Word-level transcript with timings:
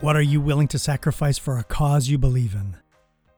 What 0.00 0.14
are 0.14 0.22
you 0.22 0.40
willing 0.40 0.68
to 0.68 0.78
sacrifice 0.78 1.38
for 1.38 1.58
a 1.58 1.64
cause 1.64 2.08
you 2.08 2.18
believe 2.18 2.54
in? 2.54 2.76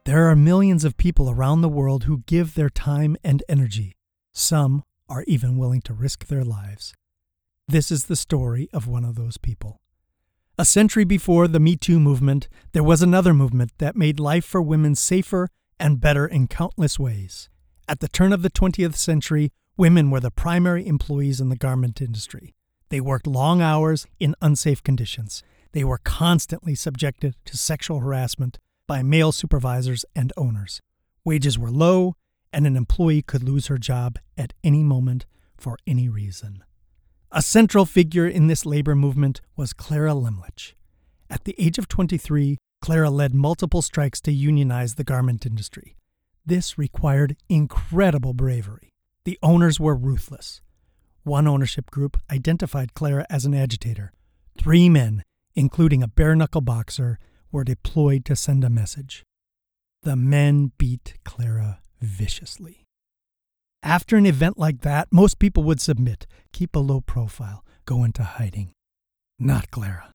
There 0.04 0.28
are 0.28 0.36
millions 0.36 0.84
of 0.84 0.98
people 0.98 1.30
around 1.30 1.62
the 1.62 1.70
world 1.70 2.04
who 2.04 2.22
give 2.26 2.54
their 2.54 2.68
time 2.68 3.16
and 3.24 3.42
energy. 3.48 3.96
Some 4.34 4.84
are 5.08 5.24
even 5.26 5.56
willing 5.56 5.80
to 5.82 5.94
risk 5.94 6.26
their 6.26 6.44
lives. 6.44 6.92
This 7.66 7.90
is 7.90 8.04
the 8.04 8.16
story 8.16 8.68
of 8.74 8.86
one 8.86 9.06
of 9.06 9.14
those 9.14 9.38
people. 9.38 9.80
A 10.58 10.66
century 10.66 11.04
before 11.04 11.48
the 11.48 11.58
Me 11.58 11.76
Too 11.76 11.98
movement, 11.98 12.46
there 12.72 12.84
was 12.84 13.00
another 13.00 13.32
movement 13.32 13.72
that 13.78 13.96
made 13.96 14.20
life 14.20 14.44
for 14.44 14.60
women 14.60 14.94
safer 14.94 15.48
and 15.78 15.98
better 15.98 16.26
in 16.26 16.46
countless 16.46 16.98
ways. 16.98 17.48
At 17.88 18.00
the 18.00 18.08
turn 18.08 18.34
of 18.34 18.42
the 18.42 18.50
20th 18.50 18.96
century, 18.96 19.50
women 19.78 20.10
were 20.10 20.20
the 20.20 20.30
primary 20.30 20.86
employees 20.86 21.40
in 21.40 21.48
the 21.48 21.56
garment 21.56 22.02
industry. 22.02 22.54
They 22.90 23.00
worked 23.00 23.26
long 23.26 23.62
hours 23.62 24.06
in 24.18 24.34
unsafe 24.42 24.82
conditions. 24.82 25.42
They 25.72 25.84
were 25.84 26.00
constantly 26.02 26.74
subjected 26.74 27.36
to 27.44 27.56
sexual 27.56 28.00
harassment 28.00 28.58
by 28.86 29.02
male 29.02 29.32
supervisors 29.32 30.04
and 30.16 30.32
owners. 30.36 30.80
Wages 31.24 31.58
were 31.58 31.70
low, 31.70 32.16
and 32.52 32.66
an 32.66 32.76
employee 32.76 33.22
could 33.22 33.44
lose 33.44 33.68
her 33.68 33.78
job 33.78 34.18
at 34.36 34.52
any 34.64 34.82
moment 34.82 35.26
for 35.56 35.76
any 35.86 36.08
reason. 36.08 36.64
A 37.30 37.42
central 37.42 37.86
figure 37.86 38.26
in 38.26 38.48
this 38.48 38.66
labor 38.66 38.96
movement 38.96 39.40
was 39.56 39.72
Clara 39.72 40.12
Lemlich. 40.12 40.74
At 41.28 41.44
the 41.44 41.54
age 41.58 41.78
of 41.78 41.86
23, 41.86 42.58
Clara 42.82 43.10
led 43.10 43.34
multiple 43.34 43.82
strikes 43.82 44.20
to 44.22 44.32
unionize 44.32 44.94
the 44.94 45.04
garment 45.04 45.46
industry. 45.46 45.96
This 46.44 46.76
required 46.76 47.36
incredible 47.48 48.32
bravery. 48.32 48.90
The 49.24 49.38
owners 49.42 49.78
were 49.78 49.94
ruthless. 49.94 50.62
One 51.22 51.46
ownership 51.46 51.90
group 51.90 52.16
identified 52.32 52.94
Clara 52.94 53.26
as 53.30 53.44
an 53.44 53.54
agitator. 53.54 54.12
Three 54.58 54.88
men, 54.88 55.22
including 55.54 56.02
a 56.02 56.08
bare 56.08 56.34
knuckle 56.34 56.60
boxer, 56.60 57.18
were 57.52 57.64
deployed 57.64 58.24
to 58.24 58.36
send 58.36 58.64
a 58.64 58.70
message. 58.70 59.24
The 60.02 60.16
men 60.16 60.72
beat 60.78 61.14
Clara 61.24 61.80
viciously. 62.00 62.86
After 63.82 64.16
an 64.16 64.26
event 64.26 64.58
like 64.58 64.82
that, 64.82 65.08
most 65.10 65.38
people 65.38 65.62
would 65.64 65.80
submit, 65.80 66.26
keep 66.52 66.76
a 66.76 66.80
low 66.80 67.00
profile, 67.00 67.64
go 67.86 68.04
into 68.04 68.22
hiding. 68.22 68.72
Not 69.38 69.70
Clara. 69.70 70.12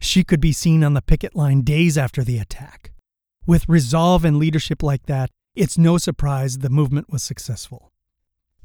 She 0.00 0.24
could 0.24 0.40
be 0.40 0.52
seen 0.52 0.82
on 0.82 0.94
the 0.94 1.02
picket 1.02 1.36
line 1.36 1.62
days 1.62 1.96
after 1.96 2.24
the 2.24 2.38
attack. 2.38 2.92
With 3.46 3.68
resolve 3.68 4.24
and 4.24 4.38
leadership 4.38 4.82
like 4.82 5.06
that, 5.06 5.30
it's 5.54 5.78
no 5.78 5.98
surprise 5.98 6.58
the 6.58 6.70
movement 6.70 7.10
was 7.10 7.22
successful. 7.22 7.92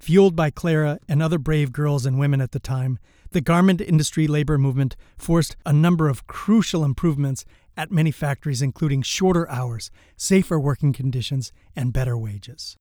Fueled 0.01 0.35
by 0.35 0.49
Clara 0.49 0.97
and 1.07 1.21
other 1.21 1.37
brave 1.37 1.71
girls 1.71 2.07
and 2.07 2.17
women 2.17 2.41
at 2.41 2.53
the 2.53 2.59
time, 2.59 2.97
the 3.29 3.39
garment 3.39 3.79
industry 3.79 4.25
labor 4.25 4.57
movement 4.57 4.95
forced 5.15 5.55
a 5.63 5.71
number 5.71 6.09
of 6.09 6.25
crucial 6.25 6.83
improvements 6.83 7.45
at 7.77 7.91
many 7.91 8.09
factories, 8.09 8.63
including 8.63 9.03
shorter 9.03 9.47
hours, 9.47 9.91
safer 10.17 10.59
working 10.59 10.91
conditions, 10.91 11.53
and 11.75 11.93
better 11.93 12.17
wages. 12.17 12.77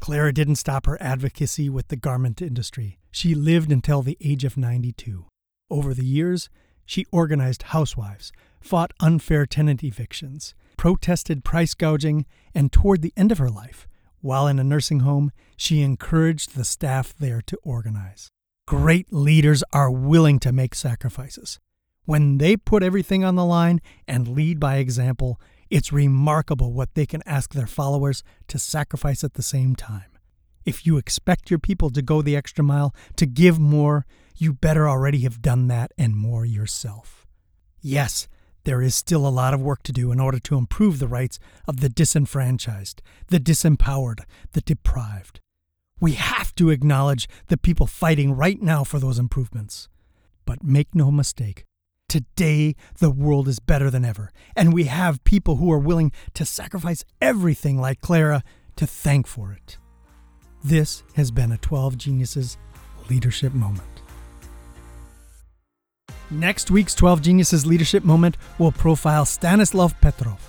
Clara 0.00 0.32
didn't 0.32 0.56
stop 0.56 0.86
her 0.86 1.00
advocacy 1.00 1.70
with 1.70 1.86
the 1.86 1.94
garment 1.94 2.42
industry. 2.42 2.98
She 3.12 3.32
lived 3.32 3.70
until 3.70 4.02
the 4.02 4.18
age 4.20 4.42
of 4.42 4.56
92. 4.56 5.26
Over 5.70 5.94
the 5.94 6.04
years, 6.04 6.50
she 6.84 7.06
organized 7.12 7.62
housewives, 7.62 8.32
fought 8.60 8.92
unfair 8.98 9.46
tenant 9.46 9.84
evictions, 9.84 10.56
protested 10.76 11.44
price 11.44 11.74
gouging, 11.74 12.26
and 12.56 12.72
toward 12.72 13.02
the 13.02 13.12
end 13.16 13.30
of 13.30 13.38
her 13.38 13.50
life, 13.50 13.86
while 14.20 14.46
in 14.46 14.58
a 14.58 14.64
nursing 14.64 15.00
home, 15.00 15.32
she 15.56 15.82
encouraged 15.82 16.54
the 16.54 16.64
staff 16.64 17.14
there 17.18 17.42
to 17.46 17.58
organize. 17.62 18.30
Great 18.66 19.12
leaders 19.12 19.64
are 19.72 19.90
willing 19.90 20.38
to 20.38 20.52
make 20.52 20.74
sacrifices. 20.74 21.58
When 22.04 22.38
they 22.38 22.56
put 22.56 22.82
everything 22.82 23.24
on 23.24 23.36
the 23.36 23.44
line 23.44 23.80
and 24.06 24.28
lead 24.28 24.58
by 24.58 24.76
example, 24.76 25.40
it's 25.70 25.92
remarkable 25.92 26.72
what 26.72 26.94
they 26.94 27.06
can 27.06 27.22
ask 27.26 27.52
their 27.52 27.66
followers 27.66 28.22
to 28.48 28.58
sacrifice 28.58 29.22
at 29.22 29.34
the 29.34 29.42
same 29.42 29.76
time. 29.76 30.10
If 30.64 30.84
you 30.86 30.98
expect 30.98 31.50
your 31.50 31.58
people 31.58 31.90
to 31.90 32.02
go 32.02 32.22
the 32.22 32.36
extra 32.36 32.64
mile, 32.64 32.94
to 33.16 33.26
give 33.26 33.58
more, 33.58 34.06
you 34.36 34.52
better 34.52 34.88
already 34.88 35.20
have 35.20 35.42
done 35.42 35.68
that 35.68 35.92
and 35.96 36.16
more 36.16 36.44
yourself. 36.44 37.26
Yes, 37.80 38.28
there 38.64 38.82
is 38.82 38.94
still 38.94 39.26
a 39.26 39.28
lot 39.28 39.54
of 39.54 39.60
work 39.62 39.82
to 39.84 39.92
do 39.92 40.12
in 40.12 40.20
order 40.20 40.38
to 40.38 40.56
improve 40.56 40.98
the 40.98 41.08
rights 41.08 41.38
of 41.66 41.80
the 41.80 41.88
disenfranchised, 41.88 43.02
the 43.28 43.40
disempowered, 43.40 44.20
the 44.52 44.60
deprived. 44.60 45.40
We 46.00 46.12
have 46.12 46.54
to 46.56 46.70
acknowledge 46.70 47.28
the 47.48 47.58
people 47.58 47.86
fighting 47.86 48.36
right 48.36 48.60
now 48.60 48.84
for 48.84 48.98
those 48.98 49.18
improvements. 49.18 49.88
But 50.46 50.64
make 50.64 50.94
no 50.94 51.10
mistake, 51.10 51.64
today 52.08 52.74
the 52.98 53.10
world 53.10 53.48
is 53.48 53.60
better 53.60 53.90
than 53.90 54.04
ever, 54.04 54.30
and 54.56 54.72
we 54.72 54.84
have 54.84 55.22
people 55.24 55.56
who 55.56 55.70
are 55.70 55.78
willing 55.78 56.12
to 56.34 56.44
sacrifice 56.44 57.04
everything 57.20 57.80
like 57.80 58.00
Clara 58.00 58.42
to 58.76 58.86
thank 58.86 59.26
for 59.26 59.52
it. 59.52 59.78
This 60.64 61.02
has 61.16 61.30
been 61.30 61.52
a 61.52 61.58
12 61.58 61.96
Geniuses 61.96 62.58
leadership 63.08 63.52
moment. 63.54 63.99
Next 66.32 66.70
week's 66.70 66.94
12 66.94 67.22
Geniuses 67.22 67.66
leadership 67.66 68.04
moment 68.04 68.36
will 68.58 68.70
profile 68.70 69.24
Stanislav 69.24 70.00
Petrov. 70.00 70.40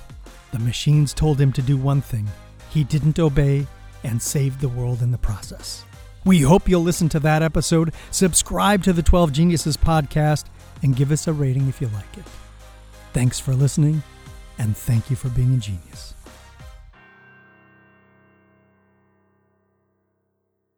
The 0.52 0.60
machines 0.60 1.12
told 1.12 1.42
him 1.42 1.52
to 1.54 1.62
do 1.64 1.76
one 1.76 2.02
thing, 2.02 2.30
he 2.70 2.84
didn't 2.84 3.18
obey 3.18 3.66
and 4.04 4.22
saved 4.22 4.60
the 4.60 4.70
world 4.70 5.02
in 5.02 5.10
the 5.10 5.18
process. 5.18 5.84
We 6.24 6.42
hope 6.42 6.70
you'll 6.70 6.84
listen 6.84 7.10
to 7.10 7.20
that 7.22 7.42
episode, 7.42 7.94
subscribe 8.12 8.84
to 8.84 8.94
the 8.94 9.02
12 9.02 9.32
Geniuses 9.32 9.76
podcast, 9.76 10.46
and 10.84 10.96
give 10.96 11.12
us 11.12 11.28
a 11.28 11.34
rating 11.34 11.68
if 11.68 11.82
you 11.82 11.88
like 11.88 12.16
it. 12.16 12.26
Thanks 13.12 13.40
for 13.40 13.56
listening, 13.56 14.04
and 14.60 14.78
thank 14.78 15.10
you 15.10 15.16
for 15.16 15.30
being 15.30 15.56
a 15.56 15.58
genius. 15.58 16.14